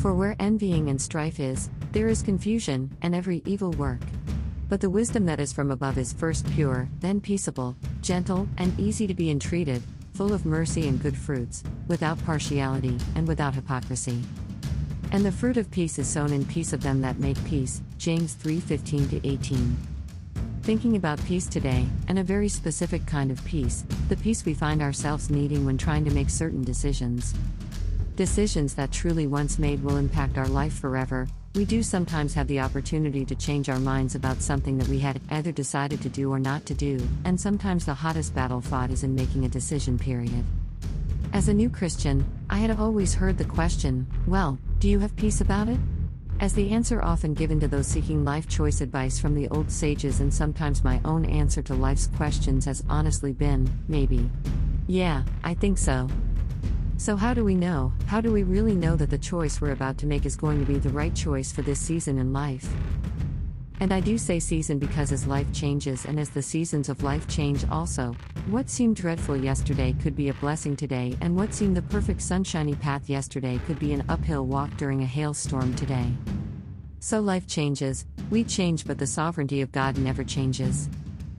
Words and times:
For 0.00 0.14
where 0.14 0.34
envying 0.40 0.88
and 0.88 0.98
strife 0.98 1.38
is, 1.38 1.68
there 1.92 2.08
is 2.08 2.22
confusion, 2.22 2.90
and 3.02 3.14
every 3.14 3.42
evil 3.44 3.72
work. 3.72 4.00
But 4.70 4.80
the 4.80 4.88
wisdom 4.88 5.26
that 5.26 5.40
is 5.40 5.52
from 5.52 5.70
above 5.70 5.98
is 5.98 6.14
first 6.14 6.50
pure, 6.52 6.88
then 7.00 7.20
peaceable, 7.20 7.76
gentle, 8.00 8.48
and 8.56 8.72
easy 8.80 9.06
to 9.06 9.12
be 9.12 9.30
entreated, 9.30 9.82
full 10.14 10.32
of 10.32 10.46
mercy 10.46 10.88
and 10.88 11.02
good 11.02 11.14
fruits, 11.14 11.62
without 11.86 12.18
partiality, 12.24 12.96
and 13.14 13.28
without 13.28 13.54
hypocrisy. 13.54 14.22
And 15.12 15.22
the 15.22 15.30
fruit 15.30 15.58
of 15.58 15.70
peace 15.70 15.98
is 15.98 16.08
sown 16.08 16.32
in 16.32 16.46
peace 16.46 16.72
of 16.72 16.82
them 16.82 17.02
that 17.02 17.18
make 17.18 17.44
peace. 17.44 17.82
James 17.98 18.34
3:15 18.36 19.20
18. 19.22 19.76
Thinking 20.62 20.96
about 20.96 21.22
peace 21.26 21.46
today, 21.46 21.84
and 22.08 22.18
a 22.18 22.24
very 22.24 22.48
specific 22.48 23.04
kind 23.04 23.30
of 23.30 23.44
peace, 23.44 23.84
the 24.08 24.16
peace 24.16 24.46
we 24.46 24.54
find 24.54 24.80
ourselves 24.80 25.28
needing 25.28 25.66
when 25.66 25.76
trying 25.76 26.06
to 26.06 26.14
make 26.14 26.30
certain 26.30 26.64
decisions. 26.64 27.34
Decisions 28.20 28.74
that 28.74 28.92
truly 28.92 29.26
once 29.26 29.58
made 29.58 29.82
will 29.82 29.96
impact 29.96 30.36
our 30.36 30.46
life 30.46 30.74
forever. 30.74 31.26
We 31.54 31.64
do 31.64 31.82
sometimes 31.82 32.34
have 32.34 32.48
the 32.48 32.60
opportunity 32.60 33.24
to 33.24 33.34
change 33.34 33.70
our 33.70 33.78
minds 33.78 34.14
about 34.14 34.42
something 34.42 34.76
that 34.76 34.88
we 34.88 34.98
had 34.98 35.22
either 35.30 35.52
decided 35.52 36.02
to 36.02 36.10
do 36.10 36.30
or 36.30 36.38
not 36.38 36.66
to 36.66 36.74
do, 36.74 37.00
and 37.24 37.40
sometimes 37.40 37.86
the 37.86 37.94
hottest 37.94 38.34
battle 38.34 38.60
fought 38.60 38.90
is 38.90 39.04
in 39.04 39.14
making 39.14 39.46
a 39.46 39.48
decision, 39.48 39.98
period. 39.98 40.44
As 41.32 41.48
a 41.48 41.54
new 41.54 41.70
Christian, 41.70 42.22
I 42.50 42.58
had 42.58 42.78
always 42.78 43.14
heard 43.14 43.38
the 43.38 43.44
question, 43.46 44.06
well, 44.26 44.58
do 44.80 44.90
you 44.90 44.98
have 44.98 45.16
peace 45.16 45.40
about 45.40 45.70
it? 45.70 45.78
As 46.40 46.52
the 46.52 46.72
answer 46.72 47.02
often 47.02 47.32
given 47.32 47.58
to 47.60 47.68
those 47.68 47.86
seeking 47.86 48.22
life 48.22 48.46
choice 48.46 48.82
advice 48.82 49.18
from 49.18 49.34
the 49.34 49.48
old 49.48 49.70
sages, 49.70 50.20
and 50.20 50.32
sometimes 50.32 50.84
my 50.84 51.00
own 51.06 51.24
answer 51.24 51.62
to 51.62 51.74
life's 51.74 52.08
questions 52.18 52.66
has 52.66 52.84
honestly 52.86 53.32
been, 53.32 53.70
maybe. 53.88 54.28
Yeah, 54.86 55.22
I 55.42 55.54
think 55.54 55.78
so. 55.78 56.06
So, 57.00 57.16
how 57.16 57.32
do 57.32 57.46
we 57.46 57.54
know? 57.54 57.94
How 58.08 58.20
do 58.20 58.30
we 58.30 58.42
really 58.42 58.74
know 58.74 58.94
that 58.94 59.08
the 59.08 59.16
choice 59.16 59.58
we're 59.58 59.70
about 59.70 59.96
to 59.98 60.06
make 60.06 60.26
is 60.26 60.36
going 60.36 60.60
to 60.60 60.70
be 60.70 60.78
the 60.78 60.90
right 60.90 61.14
choice 61.14 61.50
for 61.50 61.62
this 61.62 61.80
season 61.80 62.18
in 62.18 62.34
life? 62.34 62.70
And 63.80 63.90
I 63.90 64.00
do 64.00 64.18
say 64.18 64.38
season 64.38 64.78
because 64.78 65.10
as 65.10 65.26
life 65.26 65.50
changes 65.50 66.04
and 66.04 66.20
as 66.20 66.28
the 66.28 66.42
seasons 66.42 66.90
of 66.90 67.02
life 67.02 67.26
change 67.26 67.66
also, 67.70 68.14
what 68.50 68.68
seemed 68.68 68.96
dreadful 68.96 69.34
yesterday 69.34 69.94
could 70.02 70.14
be 70.14 70.28
a 70.28 70.34
blessing 70.34 70.76
today, 70.76 71.16
and 71.22 71.34
what 71.34 71.54
seemed 71.54 71.74
the 71.74 71.88
perfect 71.88 72.20
sunshiny 72.20 72.74
path 72.74 73.08
yesterday 73.08 73.58
could 73.66 73.78
be 73.78 73.94
an 73.94 74.04
uphill 74.10 74.44
walk 74.44 74.76
during 74.76 75.02
a 75.02 75.06
hailstorm 75.06 75.74
today. 75.76 76.12
So 76.98 77.20
life 77.20 77.46
changes, 77.46 78.04
we 78.28 78.44
change, 78.44 78.86
but 78.86 78.98
the 78.98 79.06
sovereignty 79.06 79.62
of 79.62 79.72
God 79.72 79.96
never 79.96 80.22
changes. 80.22 80.90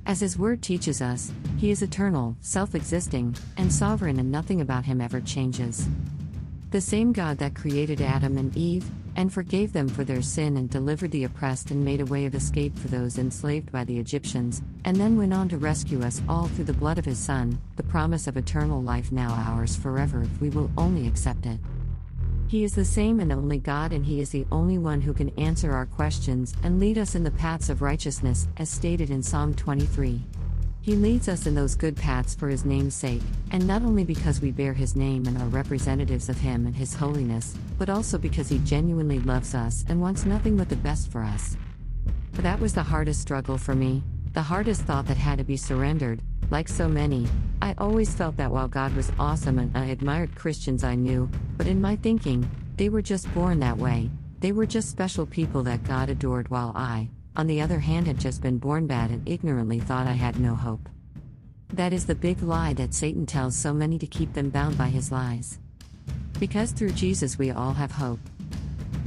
As 0.06 0.20
His 0.20 0.38
Word 0.38 0.62
teaches 0.62 1.02
us, 1.02 1.32
He 1.58 1.72
is 1.72 1.82
eternal, 1.82 2.36
self 2.42 2.76
existing, 2.76 3.36
and 3.58 3.72
sovereign, 3.72 4.20
and 4.20 4.32
nothing 4.32 4.62
about 4.62 4.86
Him 4.86 5.00
ever 5.00 5.22
changes. 5.22 5.88
The 6.72 6.82
same 6.82 7.12
God 7.12 7.38
that 7.38 7.54
created 7.54 8.02
Adam 8.02 8.38
and 8.38 8.56
Eve, 8.56 8.90
and 9.16 9.32
forgave 9.32 9.74
them 9.74 9.88
for 9.88 10.04
their 10.04 10.22
sin 10.22 10.58
and 10.58 10.70
delivered 10.70 11.12
the 11.12 11.26
oppressed 11.26 11.70
and 11.72 11.84
made 11.84 12.02
a 12.02 12.06
way 12.06 12.26
of 12.26 12.34
escape 12.34 12.78
for 12.78 12.88
those 12.88 13.18
enslaved 13.18 13.72
by 13.72 13.84
the 13.84 14.00
Egyptians, 14.00 14.62
and 14.86 14.96
then 14.98 15.18
went 15.18 15.34
on 15.34 15.50
to 15.50 15.58
rescue 15.58 16.02
us 16.02 16.22
all 16.30 16.48
through 16.48 16.64
the 16.64 16.74
blood 16.74 16.98
of 16.98 17.06
his 17.06 17.20
Son, 17.20 17.60
the 17.76 17.84
promise 17.84 18.26
of 18.28 18.38
eternal 18.38 18.82
life 18.82 19.12
now 19.12 19.34
ours 19.34 19.76
forever 19.76 20.24
if 20.24 20.42
we 20.42 20.50
will 20.50 20.72
only 20.78 21.08
accept 21.08 21.46
it. 21.46 21.60
He 22.52 22.66
is 22.66 22.76
the 22.76 22.84
same 22.84 23.22
and 23.22 23.32
only 23.32 23.60
God, 23.60 23.94
and 23.94 24.06
He 24.06 24.20
is 24.20 24.32
the 24.32 24.46
only 24.52 24.78
one 24.78 25.00
who 25.00 25.14
can 25.14 25.30
answer 25.40 25.72
our 25.72 25.86
questions 25.86 26.54
and 26.64 26.82
lead 26.82 26.98
us 26.98 27.16
in 27.16 27.24
the 27.24 27.32
paths 27.32 27.70
of 27.70 27.82
righteousness, 27.82 28.50
as 28.58 28.70
stated 28.70 29.10
in 29.10 29.24
Psalm 29.24 29.54
23. 29.54 30.22
He 30.82 30.96
leads 30.98 31.30
us 31.30 31.48
in 31.48 31.56
those 31.56 31.76
good 31.76 31.96
paths 31.96 32.36
for 32.36 32.50
His 32.50 32.66
name's 32.66 32.94
sake, 32.94 33.22
and 33.52 33.66
not 33.66 33.84
only 33.84 34.04
because 34.04 34.42
we 34.42 34.52
bear 34.52 34.74
His 34.74 34.98
name 34.98 35.28
and 35.28 35.38
are 35.38 35.48
representatives 35.48 36.28
of 36.28 36.42
Him 36.42 36.66
and 36.66 36.76
His 36.76 36.94
holiness, 36.94 37.58
but 37.78 37.90
also 37.90 38.18
because 38.18 38.50
He 38.50 38.58
genuinely 38.58 39.20
loves 39.20 39.56
us 39.56 39.86
and 39.88 40.02
wants 40.02 40.26
nothing 40.26 40.58
but 40.58 40.68
the 40.68 40.76
best 40.76 41.10
for 41.10 41.24
us. 41.24 41.56
That 42.34 42.60
was 42.60 42.74
the 42.74 42.84
hardest 42.84 43.22
struggle 43.22 43.58
for 43.58 43.76
me, 43.76 44.04
the 44.34 44.42
hardest 44.42 44.82
thought 44.82 45.06
that 45.06 45.16
had 45.16 45.38
to 45.38 45.46
be 45.46 45.56
surrendered. 45.56 46.22
Like 46.50 46.68
so 46.68 46.90
many, 46.90 47.30
I 47.62 47.76
always 47.78 48.16
felt 48.16 48.38
that 48.38 48.52
while 48.52 48.68
God 48.68 48.96
was 48.96 49.12
awesome 49.20 49.60
and 49.60 49.78
I 49.78 49.86
admired 49.86 50.36
Christians 50.36 50.84
I 50.84 50.96
knew, 50.96 51.30
but 51.58 51.68
in 51.68 51.80
my 51.80 51.96
thinking, 51.96 52.50
they 52.76 52.90
were 52.90 53.04
just 53.04 53.32
born 53.36 53.60
that 53.60 53.78
way, 53.78 54.10
they 54.40 54.52
were 54.52 54.66
just 54.66 54.90
special 54.90 55.28
people 55.28 55.62
that 55.64 55.84
God 55.84 56.10
adored 56.10 56.50
while 56.50 56.72
I, 56.76 57.10
on 57.36 57.46
the 57.46 57.62
other 57.62 57.80
hand, 57.80 58.08
had 58.08 58.20
just 58.20 58.42
been 58.42 58.58
born 58.58 58.88
bad 58.88 59.12
and 59.12 59.28
ignorantly 59.30 59.80
thought 59.80 60.08
I 60.08 60.14
had 60.14 60.40
no 60.40 60.56
hope. 60.56 60.90
That 61.74 61.94
is 61.94 62.08
the 62.08 62.16
big 62.16 62.42
lie 62.42 62.74
that 62.74 62.96
Satan 62.96 63.28
tells 63.28 63.56
so 63.56 63.74
many 63.74 64.00
to 64.00 64.08
keep 64.08 64.34
them 64.34 64.50
bound 64.50 64.78
by 64.78 64.88
his 64.88 65.12
lies. 65.12 65.60
Because 66.40 66.72
through 66.72 66.92
Jesus 66.92 67.38
we 67.38 67.52
all 67.52 67.74
have 67.74 67.92
hope. 67.92 68.20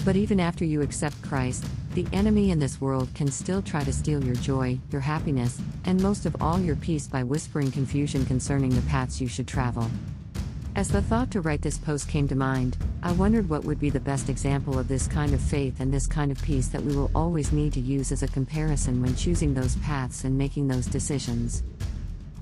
But 0.04 0.14
even 0.14 0.38
after 0.38 0.64
you 0.64 0.80
accept 0.80 1.20
Christ, 1.22 1.66
the 1.94 2.06
enemy 2.12 2.50
in 2.50 2.58
this 2.58 2.80
world 2.80 3.08
can 3.14 3.30
still 3.30 3.62
try 3.62 3.84
to 3.84 3.92
steal 3.92 4.22
your 4.24 4.34
joy, 4.34 4.78
your 4.90 5.00
happiness, 5.00 5.60
and 5.84 6.02
most 6.02 6.26
of 6.26 6.34
all 6.42 6.58
your 6.58 6.74
peace 6.74 7.06
by 7.06 7.22
whispering 7.22 7.70
confusion 7.70 8.26
concerning 8.26 8.70
the 8.70 8.82
paths 8.82 9.20
you 9.20 9.28
should 9.28 9.46
travel. 9.46 9.88
As 10.74 10.88
the 10.88 11.02
thought 11.02 11.30
to 11.30 11.40
write 11.40 11.62
this 11.62 11.78
post 11.78 12.08
came 12.08 12.26
to 12.26 12.34
mind, 12.34 12.76
I 13.04 13.12
wondered 13.12 13.48
what 13.48 13.64
would 13.64 13.78
be 13.78 13.90
the 13.90 14.00
best 14.00 14.28
example 14.28 14.76
of 14.76 14.88
this 14.88 15.06
kind 15.06 15.32
of 15.32 15.40
faith 15.40 15.78
and 15.78 15.94
this 15.94 16.08
kind 16.08 16.32
of 16.32 16.42
peace 16.42 16.66
that 16.68 16.82
we 16.82 16.96
will 16.96 17.12
always 17.14 17.52
need 17.52 17.72
to 17.74 17.80
use 17.80 18.10
as 18.10 18.24
a 18.24 18.28
comparison 18.28 19.00
when 19.00 19.14
choosing 19.14 19.54
those 19.54 19.76
paths 19.76 20.24
and 20.24 20.36
making 20.36 20.66
those 20.66 20.86
decisions. 20.86 21.62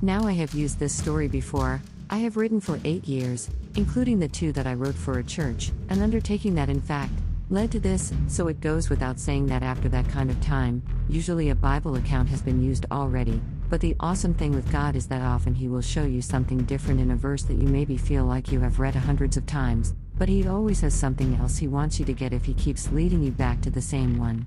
Now 0.00 0.26
I 0.26 0.32
have 0.32 0.54
used 0.54 0.78
this 0.78 0.94
story 0.94 1.28
before, 1.28 1.82
I 2.08 2.19
have 2.19 2.38
written 2.38 2.60
for 2.60 2.80
eight 2.84 3.06
years, 3.06 3.50
including 3.76 4.19
the 4.19 4.28
two 4.28 4.52
that 4.52 4.66
I 4.66 4.74
wrote 4.74 4.94
for 4.94 5.19
a 5.19 5.24
church, 5.24 5.72
an 5.90 6.00
undertaking 6.00 6.54
that, 6.54 6.70
in 6.70 6.80
fact, 6.80 7.12
led 7.52 7.70
to 7.70 7.78
this, 7.78 8.12
so 8.28 8.48
it 8.48 8.60
goes 8.60 8.88
without 8.88 9.20
saying 9.20 9.46
that 9.46 9.62
after 9.62 9.88
that 9.90 10.08
kind 10.08 10.30
of 10.30 10.40
time, 10.40 10.82
usually 11.08 11.50
a 11.50 11.54
Bible 11.54 11.96
account 11.96 12.28
has 12.30 12.40
been 12.40 12.64
used 12.64 12.86
already, 12.90 13.42
but 13.68 13.80
the 13.80 13.94
awesome 14.00 14.32
thing 14.32 14.52
with 14.52 14.72
God 14.72 14.96
is 14.96 15.06
that 15.08 15.20
often 15.20 15.54
He 15.54 15.68
will 15.68 15.82
show 15.82 16.04
you 16.04 16.22
something 16.22 16.64
different 16.64 16.98
in 16.98 17.10
a 17.10 17.16
verse 17.16 17.42
that 17.42 17.58
you 17.58 17.68
maybe 17.68 17.98
feel 17.98 18.24
like 18.24 18.50
you 18.50 18.60
have 18.60 18.80
read 18.80 18.94
hundreds 18.94 19.36
of 19.36 19.44
times, 19.44 19.94
but 20.16 20.30
He 20.30 20.48
always 20.48 20.80
has 20.80 20.94
something 20.94 21.36
else 21.36 21.58
He 21.58 21.68
wants 21.68 21.98
you 21.98 22.06
to 22.06 22.14
get 22.14 22.32
if 22.32 22.46
He 22.46 22.54
keeps 22.54 22.90
leading 22.90 23.22
you 23.22 23.30
back 23.30 23.60
to 23.60 23.70
the 23.70 23.82
same 23.82 24.19
one. 24.19 24.46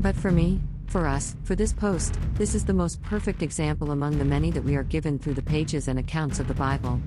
But 0.00 0.16
for 0.16 0.30
me, 0.30 0.62
for 0.86 1.06
us, 1.06 1.36
for 1.44 1.54
this 1.54 1.74
post, 1.74 2.18
this 2.34 2.54
is 2.54 2.64
the 2.64 2.72
most 2.72 3.02
perfect 3.02 3.42
example 3.42 3.90
among 3.90 4.16
the 4.16 4.24
many 4.24 4.50
that 4.50 4.64
we 4.64 4.76
are 4.76 4.82
given 4.82 5.18
through 5.18 5.34
the 5.34 5.42
pages 5.42 5.88
and 5.88 5.98
accounts 5.98 6.40
of 6.40 6.48
the 6.48 6.54
Bible. 6.54 7.00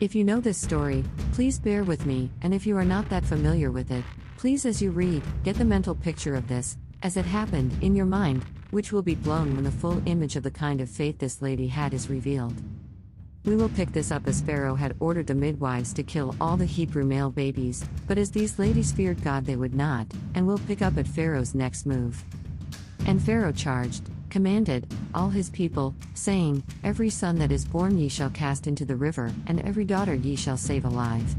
If 0.00 0.14
you 0.14 0.24
know 0.24 0.40
this 0.40 0.56
story, 0.56 1.04
please 1.32 1.58
bear 1.58 1.84
with 1.84 2.06
me, 2.06 2.30
and 2.40 2.54
if 2.54 2.66
you 2.66 2.78
are 2.78 2.86
not 2.86 3.10
that 3.10 3.24
familiar 3.24 3.70
with 3.70 3.90
it, 3.90 4.02
please 4.40 4.64
as 4.64 4.80
you 4.80 4.90
read, 4.90 5.22
get 5.44 5.54
the 5.56 5.64
mental 5.66 5.94
picture 5.94 6.34
of 6.34 6.48
this, 6.48 6.78
as 7.02 7.18
it 7.18 7.26
happened, 7.26 7.70
in 7.82 7.94
your 7.94 8.06
mind, 8.06 8.42
which 8.70 8.90
will 8.90 9.02
be 9.02 9.14
blown 9.14 9.54
when 9.54 9.64
the 9.64 9.70
full 9.70 10.02
image 10.06 10.34
of 10.34 10.42
the 10.42 10.50
kind 10.50 10.80
of 10.80 10.88
faith 10.88 11.18
this 11.18 11.42
lady 11.42 11.66
had 11.66 11.92
is 11.92 12.08
revealed. 12.08 12.54
We 13.44 13.54
will 13.54 13.68
pick 13.68 13.92
this 13.92 14.10
up 14.10 14.26
as 14.26 14.40
Pharaoh 14.40 14.76
had 14.76 14.96
ordered 14.98 15.26
the 15.26 15.34
midwives 15.34 15.92
to 15.92 16.02
kill 16.02 16.34
all 16.40 16.56
the 16.56 16.64
Hebrew 16.64 17.04
male 17.04 17.28
babies, 17.28 17.84
but 18.06 18.16
as 18.16 18.30
these 18.30 18.58
ladies 18.58 18.92
feared 18.92 19.22
God, 19.22 19.44
they 19.44 19.56
would 19.56 19.74
not, 19.74 20.06
and 20.34 20.46
we'll 20.46 20.56
pick 20.60 20.80
up 20.80 20.96
at 20.96 21.06
Pharaoh's 21.06 21.54
next 21.54 21.84
move. 21.84 22.24
And 23.04 23.20
Pharaoh 23.20 23.52
charged, 23.52 24.04
commanded, 24.30 24.90
all 25.12 25.28
his 25.28 25.50
people, 25.50 25.94
saying, 26.14 26.62
Every 26.82 27.10
son 27.10 27.36
that 27.40 27.52
is 27.52 27.66
born 27.66 27.98
ye 27.98 28.08
shall 28.08 28.30
cast 28.30 28.66
into 28.66 28.86
the 28.86 28.96
river, 28.96 29.34
and 29.46 29.60
every 29.60 29.84
daughter 29.84 30.14
ye 30.14 30.34
shall 30.34 30.56
save 30.56 30.86
alive. 30.86 31.36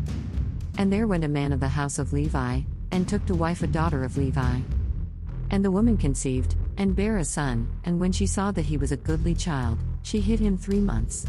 And 0.77 0.93
there 0.93 1.07
went 1.07 1.23
a 1.23 1.27
man 1.27 1.51
of 1.51 1.59
the 1.59 1.69
house 1.69 1.97
of 1.97 2.13
Levi, 2.13 2.61
and 2.91 3.07
took 3.07 3.25
to 3.25 3.35
wife 3.35 3.63
a 3.63 3.67
daughter 3.67 4.03
of 4.03 4.17
Levi. 4.17 4.59
And 5.49 5.65
the 5.65 5.71
woman 5.71 5.97
conceived, 5.97 6.55
and 6.77 6.95
bare 6.95 7.17
a 7.17 7.25
son, 7.25 7.67
and 7.83 7.99
when 7.99 8.11
she 8.11 8.25
saw 8.25 8.51
that 8.51 8.65
he 8.65 8.77
was 8.77 8.91
a 8.91 8.97
goodly 8.97 9.35
child, 9.35 9.79
she 10.01 10.19
hid 10.21 10.39
him 10.39 10.57
three 10.57 10.79
months. 10.79 11.25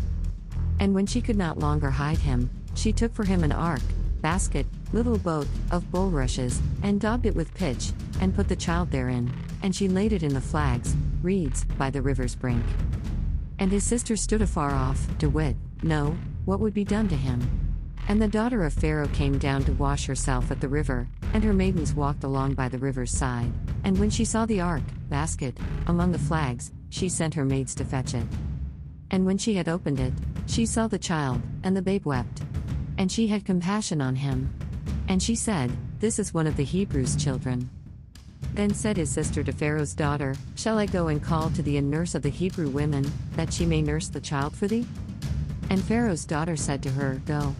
And 0.80 0.94
when 0.94 1.06
she 1.06 1.20
could 1.20 1.36
not 1.36 1.58
longer 1.58 1.90
hide 1.90 2.18
him, 2.18 2.50
she 2.74 2.92
took 2.92 3.14
for 3.14 3.24
him 3.24 3.44
an 3.44 3.52
ark, 3.52 3.82
basket, 4.20 4.66
little 4.92 5.18
boat, 5.18 5.46
of 5.70 5.90
bulrushes, 5.90 6.60
and 6.82 7.00
daubed 7.00 7.26
it 7.26 7.34
with 7.34 7.54
pitch, 7.54 7.92
and 8.20 8.34
put 8.34 8.48
the 8.48 8.56
child 8.56 8.90
therein, 8.90 9.32
and 9.62 9.74
she 9.74 9.88
laid 9.88 10.12
it 10.12 10.22
in 10.22 10.34
the 10.34 10.40
flags, 10.40 10.94
reeds, 11.22 11.64
by 11.64 11.90
the 11.90 12.02
river's 12.02 12.34
brink. 12.34 12.64
And 13.58 13.70
his 13.70 13.84
sister 13.84 14.16
stood 14.16 14.42
afar 14.42 14.70
off, 14.70 15.06
to 15.18 15.28
wit, 15.28 15.56
know, 15.82 16.16
what 16.44 16.60
would 16.60 16.74
be 16.74 16.84
done 16.84 17.08
to 17.08 17.16
him. 17.16 17.40
And 18.08 18.20
the 18.20 18.28
daughter 18.28 18.64
of 18.64 18.72
Pharaoh 18.72 19.08
came 19.08 19.38
down 19.38 19.64
to 19.64 19.72
wash 19.72 20.06
herself 20.06 20.50
at 20.50 20.60
the 20.60 20.68
river, 20.68 21.08
and 21.32 21.42
her 21.42 21.52
maidens 21.52 21.94
walked 21.94 22.24
along 22.24 22.54
by 22.54 22.68
the 22.68 22.78
river's 22.78 23.10
side. 23.10 23.52
And 23.84 23.98
when 23.98 24.10
she 24.10 24.24
saw 24.24 24.46
the 24.46 24.60
ark, 24.60 24.82
basket, 25.08 25.56
among 25.86 26.12
the 26.12 26.18
flags, 26.18 26.72
she 26.90 27.08
sent 27.08 27.34
her 27.34 27.44
maids 27.44 27.74
to 27.76 27.84
fetch 27.84 28.14
it. 28.14 28.26
And 29.10 29.26
when 29.26 29.38
she 29.38 29.54
had 29.54 29.68
opened 29.68 30.00
it, 30.00 30.12
she 30.46 30.66
saw 30.66 30.86
the 30.86 30.98
child, 30.98 31.40
and 31.62 31.76
the 31.76 31.82
babe 31.82 32.06
wept. 32.06 32.42
And 32.98 33.10
she 33.10 33.26
had 33.26 33.44
compassion 33.44 34.00
on 34.00 34.16
him. 34.16 34.52
And 35.08 35.22
she 35.22 35.34
said, 35.34 35.70
This 36.00 36.18
is 36.18 36.34
one 36.34 36.46
of 36.46 36.56
the 36.56 36.64
Hebrews' 36.64 37.16
children. 37.16 37.70
Then 38.54 38.74
said 38.74 38.96
his 38.96 39.10
sister 39.10 39.42
to 39.42 39.52
Pharaoh's 39.52 39.94
daughter, 39.94 40.34
Shall 40.56 40.78
I 40.78 40.86
go 40.86 41.08
and 41.08 41.22
call 41.22 41.50
to 41.50 41.62
thee 41.62 41.78
a 41.78 41.82
nurse 41.82 42.14
of 42.14 42.22
the 42.22 42.28
Hebrew 42.28 42.68
women, 42.68 43.10
that 43.36 43.52
she 43.52 43.64
may 43.64 43.80
nurse 43.80 44.08
the 44.08 44.20
child 44.20 44.54
for 44.54 44.66
thee? 44.66 44.86
And 45.70 45.82
Pharaoh's 45.82 46.26
daughter 46.26 46.56
said 46.56 46.82
to 46.82 46.90
her, 46.90 47.22
Go. 47.26 47.54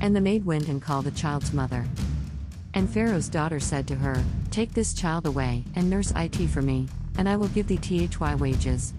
And 0.00 0.14
the 0.14 0.20
maid 0.20 0.44
went 0.44 0.68
and 0.68 0.82
called 0.82 1.06
the 1.06 1.10
child's 1.10 1.54
mother. 1.54 1.86
And 2.76 2.90
Pharaoh's 2.90 3.30
daughter 3.30 3.58
said 3.58 3.88
to 3.88 3.94
her, 3.94 4.22
Take 4.50 4.74
this 4.74 4.92
child 4.92 5.24
away, 5.24 5.64
and 5.74 5.88
nurse 5.88 6.12
it 6.14 6.36
for 6.50 6.60
me, 6.60 6.88
and 7.16 7.26
I 7.26 7.34
will 7.34 7.48
give 7.48 7.68
thee 7.68 8.06
thy 8.06 8.34
wages. 8.34 8.92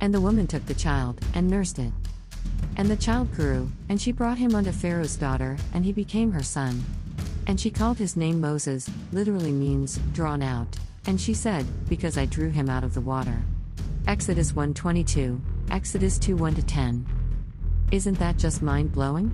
And 0.00 0.14
the 0.14 0.20
woman 0.20 0.46
took 0.46 0.64
the 0.64 0.72
child, 0.72 1.20
and 1.34 1.46
nursed 1.46 1.78
it. 1.78 1.92
And 2.78 2.88
the 2.88 2.96
child 2.96 3.30
grew, 3.34 3.70
and 3.90 4.00
she 4.00 4.12
brought 4.12 4.38
him 4.38 4.54
unto 4.54 4.72
Pharaoh's 4.72 5.16
daughter, 5.16 5.58
and 5.74 5.84
he 5.84 5.92
became 5.92 6.32
her 6.32 6.42
son. 6.42 6.82
And 7.46 7.60
she 7.60 7.68
called 7.68 7.98
his 7.98 8.16
name 8.16 8.40
Moses, 8.40 8.88
literally 9.12 9.52
means, 9.52 10.00
drawn 10.14 10.40
out. 10.40 10.78
And 11.04 11.20
she 11.20 11.34
said, 11.34 11.66
Because 11.86 12.16
I 12.16 12.24
drew 12.24 12.48
him 12.48 12.70
out 12.70 12.82
of 12.82 12.94
the 12.94 13.02
water. 13.02 13.42
Exodus 14.06 14.52
1:22, 14.52 15.38
Exodus 15.70 16.18
2 16.18 16.34
1 16.34 16.54
10. 16.54 17.06
Isn't 17.92 18.18
that 18.20 18.38
just 18.38 18.62
mind 18.62 18.90
blowing? 18.90 19.30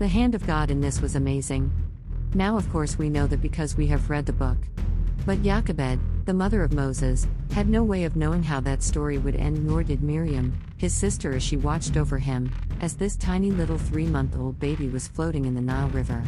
The 0.00 0.08
hand 0.08 0.34
of 0.34 0.44
God 0.44 0.72
in 0.72 0.80
this 0.80 1.00
was 1.00 1.14
amazing. 1.14 1.70
Now, 2.34 2.56
of 2.56 2.70
course, 2.70 2.98
we 2.98 3.08
know 3.08 3.26
that 3.26 3.40
because 3.40 3.76
we 3.76 3.86
have 3.86 4.10
read 4.10 4.26
the 4.26 4.32
book. 4.32 4.58
But 5.24 5.42
Jochebed, 5.42 6.26
the 6.26 6.34
mother 6.34 6.62
of 6.62 6.72
Moses, 6.72 7.26
had 7.52 7.68
no 7.68 7.82
way 7.82 8.04
of 8.04 8.16
knowing 8.16 8.42
how 8.42 8.60
that 8.60 8.82
story 8.82 9.18
would 9.18 9.36
end, 9.36 9.66
nor 9.66 9.82
did 9.82 10.02
Miriam, 10.02 10.58
his 10.76 10.94
sister, 10.94 11.34
as 11.34 11.42
she 11.42 11.56
watched 11.56 11.96
over 11.96 12.18
him, 12.18 12.50
as 12.80 12.94
this 12.94 13.16
tiny 13.16 13.50
little 13.50 13.78
three 13.78 14.06
month 14.06 14.36
old 14.36 14.58
baby 14.58 14.88
was 14.88 15.08
floating 15.08 15.44
in 15.44 15.54
the 15.54 15.60
Nile 15.60 15.88
River. 15.88 16.22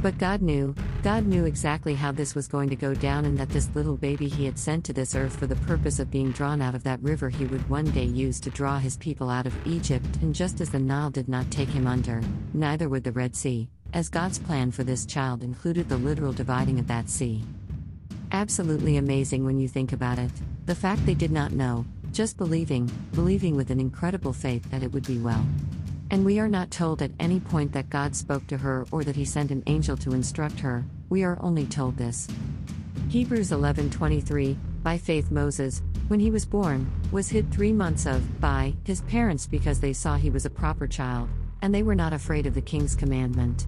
But 0.00 0.18
God 0.18 0.42
knew, 0.42 0.76
God 1.02 1.26
knew 1.26 1.44
exactly 1.44 1.94
how 1.94 2.12
this 2.12 2.36
was 2.36 2.46
going 2.46 2.68
to 2.68 2.76
go 2.76 2.94
down, 2.94 3.24
and 3.24 3.36
that 3.38 3.48
this 3.48 3.68
little 3.74 3.96
baby 3.96 4.28
he 4.28 4.44
had 4.44 4.58
sent 4.58 4.84
to 4.84 4.92
this 4.92 5.16
earth 5.16 5.36
for 5.36 5.48
the 5.48 5.56
purpose 5.56 5.98
of 5.98 6.10
being 6.10 6.30
drawn 6.30 6.62
out 6.62 6.76
of 6.76 6.84
that 6.84 7.02
river 7.02 7.28
he 7.28 7.46
would 7.46 7.68
one 7.68 7.90
day 7.90 8.04
use 8.04 8.38
to 8.40 8.50
draw 8.50 8.78
his 8.78 8.96
people 8.96 9.28
out 9.28 9.46
of 9.46 9.66
Egypt. 9.66 10.06
And 10.22 10.34
just 10.34 10.60
as 10.60 10.70
the 10.70 10.78
Nile 10.78 11.10
did 11.10 11.28
not 11.28 11.50
take 11.50 11.68
him 11.68 11.88
under, 11.88 12.22
neither 12.54 12.88
would 12.88 13.02
the 13.02 13.12
Red 13.12 13.34
Sea, 13.34 13.68
as 13.92 14.08
God's 14.08 14.38
plan 14.38 14.70
for 14.70 14.84
this 14.84 15.06
child 15.06 15.42
included 15.42 15.88
the 15.88 15.96
literal 15.96 16.32
dividing 16.32 16.78
of 16.78 16.86
that 16.88 17.08
sea. 17.08 17.42
Absolutely 18.32 18.96
amazing 18.96 19.44
when 19.44 19.58
you 19.58 19.68
think 19.68 19.92
about 19.92 20.18
it. 20.18 20.30
The 20.66 20.74
fact 20.74 21.04
they 21.06 21.14
did 21.14 21.30
not 21.30 21.52
know, 21.52 21.86
just 22.12 22.36
believing, 22.36 22.90
believing 23.14 23.56
with 23.56 23.70
an 23.70 23.80
incredible 23.80 24.32
faith 24.32 24.70
that 24.70 24.82
it 24.82 24.92
would 24.92 25.06
be 25.06 25.18
well. 25.18 25.44
And 26.10 26.24
we 26.24 26.38
are 26.38 26.48
not 26.48 26.70
told 26.70 27.02
at 27.02 27.10
any 27.20 27.40
point 27.40 27.72
that 27.72 27.90
God 27.90 28.14
spoke 28.16 28.46
to 28.48 28.58
her 28.58 28.86
or 28.90 29.04
that 29.04 29.16
he 29.16 29.24
sent 29.24 29.50
an 29.50 29.62
angel 29.66 29.96
to 29.98 30.12
instruct 30.12 30.60
her, 30.60 30.84
we 31.08 31.22
are 31.22 31.38
only 31.40 31.66
told 31.66 31.96
this. 31.96 32.28
Hebrews 33.08 33.50
11:23 33.50 34.56
By 34.82 34.98
faith 34.98 35.30
Moses, 35.30 35.82
when 36.08 36.20
he 36.20 36.30
was 36.30 36.44
born, 36.46 36.90
was 37.12 37.28
hid 37.28 37.50
3 37.50 37.72
months 37.72 38.06
of 38.06 38.40
by 38.40 38.74
his 38.84 39.02
parents 39.02 39.46
because 39.46 39.80
they 39.80 39.92
saw 39.92 40.16
he 40.16 40.30
was 40.30 40.46
a 40.46 40.50
proper 40.50 40.86
child, 40.86 41.28
and 41.62 41.74
they 41.74 41.82
were 41.82 41.94
not 41.94 42.12
afraid 42.12 42.46
of 42.46 42.54
the 42.54 42.62
king's 42.62 42.94
commandment. 42.94 43.66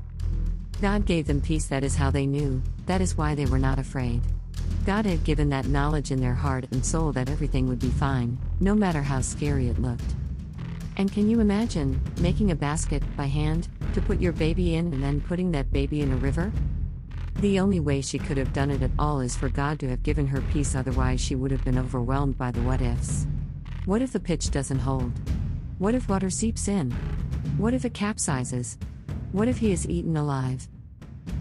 God 0.80 1.04
gave 1.04 1.26
them 1.26 1.42
peace 1.42 1.66
that 1.66 1.84
is 1.84 1.96
how 1.96 2.10
they 2.10 2.24
knew, 2.24 2.62
that 2.86 3.02
is 3.02 3.18
why 3.18 3.34
they 3.34 3.44
were 3.44 3.58
not 3.58 3.78
afraid. 3.78 4.22
God 4.86 5.04
had 5.04 5.24
given 5.24 5.50
that 5.50 5.66
knowledge 5.66 6.10
in 6.10 6.22
their 6.22 6.34
heart 6.34 6.64
and 6.70 6.84
soul 6.84 7.12
that 7.12 7.28
everything 7.28 7.68
would 7.68 7.78
be 7.78 7.90
fine, 7.90 8.38
no 8.60 8.74
matter 8.74 9.02
how 9.02 9.20
scary 9.20 9.68
it 9.68 9.78
looked. 9.78 10.14
And 10.96 11.12
can 11.12 11.28
you 11.28 11.40
imagine 11.40 12.00
making 12.20 12.50
a 12.50 12.54
basket 12.54 13.02
by 13.14 13.26
hand 13.26 13.68
to 13.92 14.00
put 14.00 14.20
your 14.20 14.32
baby 14.32 14.74
in 14.74 14.90
and 14.94 15.02
then 15.02 15.20
putting 15.20 15.52
that 15.52 15.70
baby 15.70 16.00
in 16.00 16.12
a 16.12 16.16
river? 16.16 16.50
The 17.40 17.60
only 17.60 17.80
way 17.80 18.00
she 18.00 18.18
could 18.18 18.38
have 18.38 18.54
done 18.54 18.70
it 18.70 18.82
at 18.82 18.90
all 18.98 19.20
is 19.20 19.36
for 19.36 19.50
God 19.50 19.78
to 19.80 19.88
have 19.90 20.02
given 20.02 20.26
her 20.28 20.40
peace, 20.50 20.74
otherwise, 20.74 21.20
she 21.20 21.34
would 21.34 21.50
have 21.50 21.64
been 21.64 21.78
overwhelmed 21.78 22.38
by 22.38 22.52
the 22.52 22.62
what 22.62 22.80
ifs. 22.80 23.26
What 23.84 24.00
if 24.00 24.12
the 24.12 24.20
pitch 24.20 24.50
doesn't 24.50 24.78
hold? 24.78 25.12
What 25.78 25.94
if 25.94 26.08
water 26.08 26.30
seeps 26.30 26.68
in? 26.68 26.90
What 27.58 27.74
if 27.74 27.84
it 27.84 27.92
capsizes? 27.92 28.78
What 29.32 29.46
if 29.46 29.58
he 29.58 29.70
is 29.70 29.88
eaten 29.88 30.16
alive? 30.16 30.66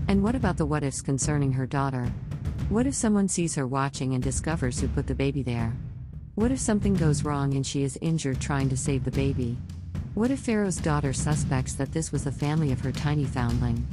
And 0.08 0.22
what 0.22 0.36
about 0.36 0.58
the 0.58 0.66
what 0.68 0.84
ifs 0.84 1.02
concerning 1.02 1.54
her 1.54 1.66
daughter? 1.66 2.06
What 2.70 2.86
if 2.86 2.94
someone 2.94 3.28
sees 3.28 3.56
her 3.56 3.66
watching 3.66 4.14
and 4.14 4.22
discovers 4.22 4.80
who 4.80 4.88
put 4.88 5.08
the 5.08 5.16
baby 5.16 5.42
there? 5.42 5.74
What 6.36 6.52
if 6.52 6.60
something 6.60 6.94
goes 6.94 7.24
wrong 7.24 7.56
and 7.56 7.66
she 7.66 7.82
is 7.82 7.98
injured 8.00 8.40
trying 8.40 8.70
to 8.70 8.78
save 8.78 9.06
the 9.06 9.12
baby? 9.12 9.58
What 10.14 10.30
if 10.30 10.40
Pharaoh's 10.40 10.78
daughter 10.78 11.14
suspects 11.14 11.74
that 11.74 11.92
this 11.92 12.12
was 12.12 12.26
the 12.26 12.32
family 12.32 12.72
of 12.72 12.82
her 12.82 12.92
tiny 12.92 13.26
foundling? 13.26 13.88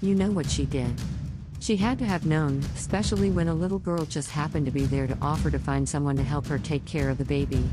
You 0.00 0.14
know 0.14 0.30
what 0.30 0.48
she 0.48 0.64
did. 0.64 0.98
She 1.58 1.76
had 1.76 1.98
to 1.98 2.06
have 2.06 2.24
known, 2.24 2.62
especially 2.74 3.30
when 3.30 3.48
a 3.48 3.54
little 3.54 3.78
girl 3.78 4.06
just 4.06 4.30
happened 4.30 4.64
to 4.64 4.72
be 4.72 4.86
there 4.86 5.06
to 5.06 5.18
offer 5.20 5.50
to 5.50 5.58
find 5.58 5.86
someone 5.86 6.16
to 6.16 6.22
help 6.22 6.46
her 6.46 6.58
take 6.58 6.86
care 6.86 7.10
of 7.10 7.18
the 7.18 7.26
baby. 7.26 7.68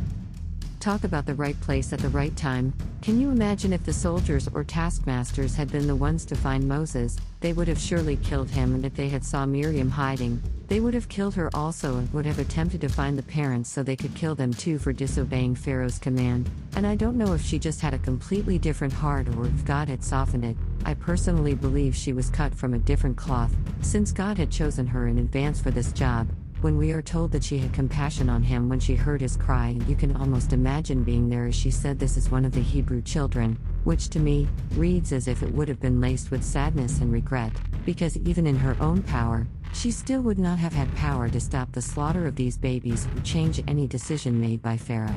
Talk 0.79 1.03
about 1.03 1.25
the 1.25 1.33
right 1.33 1.59
place 1.59 1.91
at 1.91 1.99
the 1.99 2.09
right 2.09 2.35
time. 2.37 2.71
Can 3.01 3.19
you 3.19 3.31
imagine 3.31 3.73
if 3.73 3.83
the 3.83 3.91
soldiers 3.91 4.47
or 4.53 4.63
taskmasters 4.63 5.55
had 5.55 5.71
been 5.71 5.87
the 5.87 5.95
ones 5.95 6.23
to 6.25 6.35
find 6.35 6.67
Moses, 6.67 7.17
they 7.39 7.51
would 7.51 7.67
have 7.67 7.79
surely 7.79 8.17
killed 8.17 8.49
him, 8.49 8.75
and 8.75 8.85
if 8.85 8.95
they 8.95 9.09
had 9.09 9.25
saw 9.25 9.45
Miriam 9.45 9.89
hiding, 9.89 10.41
they 10.67 10.79
would 10.79 10.93
have 10.93 11.09
killed 11.09 11.33
her 11.33 11.49
also 11.55 11.97
and 11.97 12.13
would 12.13 12.25
have 12.25 12.39
attempted 12.39 12.81
to 12.81 12.89
find 12.89 13.17
the 13.17 13.23
parents 13.23 13.69
so 13.69 13.81
they 13.81 13.95
could 13.95 14.13
kill 14.15 14.35
them 14.35 14.53
too 14.53 14.77
for 14.77 14.93
disobeying 14.93 15.55
Pharaoh's 15.55 15.97
command. 15.97 16.49
And 16.75 16.85
I 16.85 16.95
don't 16.95 17.17
know 17.17 17.33
if 17.33 17.41
she 17.41 17.57
just 17.57 17.81
had 17.81 17.93
a 17.93 17.99
completely 17.99 18.59
different 18.59 18.93
heart 18.93 19.27
or 19.29 19.45
if 19.45 19.65
God 19.65 19.89
had 19.89 20.03
softened 20.03 20.45
it. 20.45 20.57
I 20.85 20.93
personally 20.93 21.55
believe 21.55 21.95
she 21.95 22.13
was 22.13 22.29
cut 22.29 22.53
from 22.53 22.73
a 22.73 22.79
different 22.79 23.17
cloth, 23.17 23.53
since 23.81 24.11
God 24.11 24.37
had 24.37 24.51
chosen 24.51 24.87
her 24.87 25.07
in 25.07 25.17
advance 25.17 25.59
for 25.59 25.71
this 25.71 25.91
job. 25.91 26.27
When 26.61 26.79
we 26.79 26.91
are 26.91 27.03
told 27.03 27.31
that 27.33 27.43
she 27.43 27.59
had 27.59 27.71
compassion 27.71 28.29
on 28.29 28.41
him 28.41 28.67
when 28.67 28.79
she 28.79 28.95
heard 28.95 29.21
his 29.21 29.37
cry, 29.37 29.77
you 29.87 29.95
can 29.95 30.15
almost 30.15 30.53
imagine 30.53 31.03
being 31.03 31.29
there 31.29 31.45
as 31.45 31.53
she 31.53 31.69
said, 31.69 31.99
This 31.99 32.17
is 32.17 32.31
one 32.31 32.45
of 32.45 32.51
the 32.51 32.61
Hebrew 32.61 33.03
children, 33.03 33.59
which 33.83 34.09
to 34.09 34.19
me 34.19 34.47
reads 34.71 35.13
as 35.13 35.27
if 35.27 35.43
it 35.43 35.53
would 35.53 35.67
have 35.67 35.79
been 35.79 36.01
laced 36.01 36.31
with 36.31 36.43
sadness 36.43 36.99
and 36.99 37.13
regret, 37.13 37.53
because 37.85 38.17
even 38.17 38.47
in 38.47 38.55
her 38.55 38.75
own 38.79 39.03
power, 39.03 39.47
she 39.71 39.91
still 39.91 40.21
would 40.21 40.39
not 40.39 40.57
have 40.57 40.73
had 40.73 40.93
power 40.95 41.29
to 41.29 41.39
stop 41.39 41.71
the 41.71 41.81
slaughter 41.81 42.25
of 42.25 42.35
these 42.35 42.57
babies 42.57 43.07
or 43.15 43.21
change 43.21 43.61
any 43.67 43.85
decision 43.85 44.41
made 44.41 44.59
by 44.63 44.77
Pharaoh. 44.77 45.13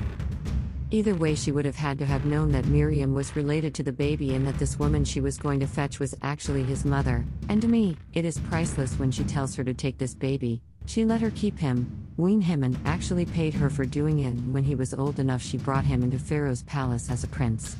Either 0.90 1.14
way, 1.14 1.34
she 1.34 1.52
would 1.52 1.64
have 1.64 1.76
had 1.76 1.98
to 1.98 2.04
have 2.04 2.26
known 2.26 2.52
that 2.52 2.66
Miriam 2.66 3.14
was 3.14 3.34
related 3.34 3.74
to 3.74 3.82
the 3.82 3.92
baby 3.92 4.34
and 4.34 4.46
that 4.46 4.58
this 4.58 4.78
woman 4.78 5.06
she 5.06 5.22
was 5.22 5.38
going 5.38 5.60
to 5.60 5.66
fetch 5.66 6.00
was 6.00 6.14
actually 6.20 6.64
his 6.64 6.84
mother. 6.84 7.24
And 7.48 7.62
to 7.62 7.68
me, 7.68 7.96
it 8.12 8.26
is 8.26 8.38
priceless 8.40 8.98
when 8.98 9.10
she 9.10 9.24
tells 9.24 9.54
her 9.54 9.64
to 9.64 9.72
take 9.72 9.96
this 9.96 10.14
baby. 10.14 10.60
She 10.86 11.04
let 11.04 11.20
her 11.20 11.30
keep 11.30 11.58
him, 11.58 12.08
wean 12.16 12.40
him, 12.40 12.64
and 12.64 12.78
actually 12.84 13.26
paid 13.26 13.54
her 13.54 13.70
for 13.70 13.84
doing 13.84 14.20
it. 14.20 14.32
When 14.52 14.64
he 14.64 14.74
was 14.74 14.92
old 14.92 15.18
enough, 15.18 15.42
she 15.42 15.56
brought 15.56 15.84
him 15.84 16.02
into 16.02 16.18
Pharaoh's 16.18 16.64
palace 16.64 17.10
as 17.10 17.24
a 17.24 17.28
prince. 17.28 17.76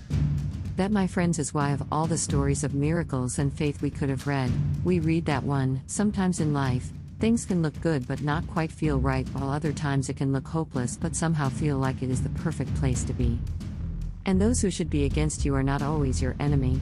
That, 0.76 0.92
my 0.92 1.06
friends, 1.06 1.38
is 1.38 1.52
why 1.52 1.72
of 1.72 1.82
all 1.92 2.06
the 2.06 2.16
stories 2.16 2.64
of 2.64 2.72
miracles 2.72 3.38
and 3.38 3.52
faith 3.52 3.82
we 3.82 3.90
could 3.90 4.08
have 4.08 4.26
read, 4.26 4.50
we 4.84 5.00
read 5.00 5.26
that 5.26 5.42
one. 5.42 5.82
Sometimes 5.86 6.40
in 6.40 6.54
life, 6.54 6.90
things 7.18 7.44
can 7.44 7.60
look 7.60 7.78
good 7.80 8.08
but 8.08 8.22
not 8.22 8.46
quite 8.46 8.72
feel 8.72 8.98
right, 8.98 9.28
while 9.28 9.50
other 9.50 9.72
times 9.72 10.08
it 10.08 10.16
can 10.16 10.32
look 10.32 10.48
hopeless 10.48 10.96
but 10.96 11.14
somehow 11.14 11.48
feel 11.48 11.76
like 11.76 12.02
it 12.02 12.10
is 12.10 12.22
the 12.22 12.30
perfect 12.30 12.74
place 12.76 13.04
to 13.04 13.12
be. 13.12 13.38
And 14.24 14.40
those 14.40 14.62
who 14.62 14.70
should 14.70 14.88
be 14.88 15.04
against 15.04 15.44
you 15.44 15.54
are 15.54 15.62
not 15.62 15.82
always 15.82 16.22
your 16.22 16.36
enemy. 16.40 16.80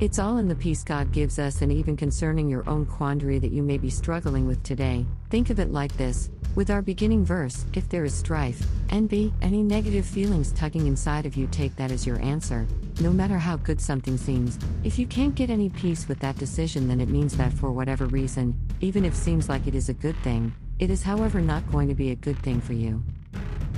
It's 0.00 0.18
all 0.18 0.38
in 0.38 0.48
the 0.48 0.54
peace 0.54 0.82
God 0.82 1.12
gives 1.12 1.38
us, 1.38 1.62
and 1.62 1.70
even 1.70 1.96
concerning 1.96 2.48
your 2.48 2.68
own 2.68 2.86
quandary 2.86 3.38
that 3.38 3.52
you 3.52 3.62
may 3.62 3.78
be 3.78 3.90
struggling 3.90 4.46
with 4.46 4.62
today, 4.62 5.06
think 5.32 5.48
of 5.48 5.58
it 5.58 5.72
like 5.72 5.96
this 5.96 6.28
with 6.54 6.68
our 6.68 6.82
beginning 6.82 7.24
verse, 7.24 7.64
if 7.72 7.88
there 7.88 8.04
is 8.04 8.12
strife, 8.12 8.62
envy, 8.90 9.32
any 9.40 9.62
negative 9.62 10.04
feelings 10.04 10.52
tugging 10.52 10.86
inside 10.86 11.24
of 11.24 11.34
you, 11.34 11.46
take 11.46 11.74
that 11.76 11.90
as 11.90 12.06
your 12.06 12.20
answer. 12.20 12.66
No 13.00 13.10
matter 13.10 13.38
how 13.38 13.56
good 13.56 13.80
something 13.80 14.18
seems, 14.18 14.58
if 14.84 14.98
you 14.98 15.06
can't 15.06 15.34
get 15.34 15.48
any 15.48 15.70
peace 15.70 16.06
with 16.06 16.18
that 16.18 16.36
decision, 16.36 16.86
then 16.86 17.00
it 17.00 17.08
means 17.08 17.34
that 17.38 17.54
for 17.54 17.72
whatever 17.72 18.04
reason, 18.04 18.54
even 18.82 19.06
if 19.06 19.14
seems 19.14 19.48
like 19.48 19.66
it 19.66 19.74
is 19.74 19.88
a 19.88 19.94
good 19.94 20.16
thing, 20.16 20.54
it 20.78 20.90
is 20.90 21.02
however 21.02 21.40
not 21.40 21.66
going 21.72 21.88
to 21.88 21.94
be 21.94 22.10
a 22.10 22.16
good 22.16 22.38
thing 22.42 22.60
for 22.60 22.74
you. 22.74 23.02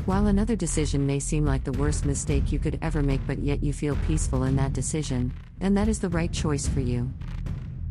While 0.06 0.26
another 0.26 0.56
decision 0.56 1.06
may 1.06 1.20
seem 1.20 1.46
like 1.46 1.62
the 1.62 1.78
worst 1.78 2.04
mistake 2.04 2.50
you 2.50 2.58
could 2.58 2.80
ever 2.82 3.00
make, 3.00 3.24
but 3.28 3.38
yet 3.38 3.62
you 3.62 3.72
feel 3.72 3.96
peaceful 4.08 4.42
in 4.42 4.56
that 4.56 4.72
decision, 4.72 5.32
then 5.60 5.74
that 5.74 5.86
is 5.86 6.00
the 6.00 6.08
right 6.08 6.32
choice 6.32 6.66
for 6.66 6.80
you. 6.80 7.12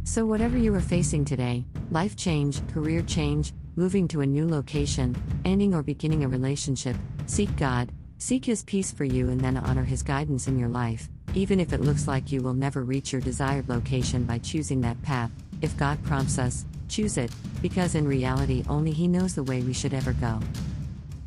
So, 0.05 0.25
whatever 0.25 0.57
you 0.57 0.75
are 0.75 0.81
facing 0.81 1.23
today 1.23 1.63
life 1.89 2.17
change, 2.17 2.65
career 2.67 3.01
change, 3.01 3.53
moving 3.77 4.07
to 4.09 4.21
a 4.21 4.25
new 4.25 4.47
location, 4.47 5.15
ending 5.45 5.73
or 5.73 5.81
beginning 5.81 6.23
a 6.23 6.27
relationship, 6.27 6.97
seek 7.25 7.55
God, 7.55 7.89
seek 8.17 8.43
His 8.43 8.63
peace 8.63 8.91
for 8.91 9.05
you, 9.05 9.29
and 9.29 9.39
then 9.39 9.55
honor 9.55 9.85
His 9.85 10.03
guidance 10.03 10.47
in 10.47 10.59
your 10.59 10.67
life, 10.67 11.07
even 11.35 11.59
if 11.59 11.71
it 11.71 11.81
looks 11.81 12.05
like 12.05 12.31
you 12.31 12.41
will 12.41 12.53
never 12.53 12.83
reach 12.83 13.13
your 13.13 13.21
desired 13.21 13.69
location 13.69 14.25
by 14.25 14.39
choosing 14.39 14.81
that 14.81 15.01
path. 15.03 15.31
If 15.61 15.77
God 15.77 16.03
prompts 16.03 16.37
us, 16.37 16.65
choose 16.89 17.17
it, 17.17 17.31
because 17.61 17.95
in 17.95 18.05
reality, 18.05 18.65
only 18.67 18.91
He 18.91 19.07
knows 19.07 19.35
the 19.35 19.43
way 19.43 19.61
we 19.61 19.73
should 19.73 19.93
ever 19.93 20.11
go. 20.13 20.41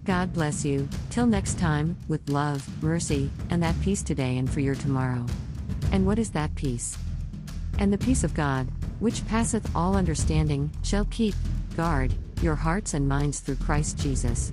God 0.04 0.34
bless 0.34 0.66
you, 0.66 0.86
till 1.08 1.26
next 1.26 1.58
time, 1.58 1.96
with 2.08 2.28
love, 2.28 2.68
mercy, 2.82 3.30
and 3.48 3.62
that 3.62 3.80
peace 3.80 4.02
today 4.02 4.36
and 4.36 4.50
for 4.50 4.60
your 4.60 4.74
tomorrow. 4.74 5.24
And 5.92 6.06
what 6.06 6.18
is 6.18 6.30
that 6.32 6.54
peace? 6.54 6.98
And 7.78 7.92
the 7.92 7.98
peace 7.98 8.24
of 8.24 8.34
God, 8.34 8.68
which 9.00 9.26
passeth 9.26 9.74
all 9.74 9.96
understanding, 9.96 10.70
shall 10.82 11.04
keep, 11.06 11.34
guard, 11.76 12.14
your 12.40 12.54
hearts 12.54 12.94
and 12.94 13.08
minds 13.08 13.40
through 13.40 13.56
Christ 13.56 13.98
Jesus. 13.98 14.52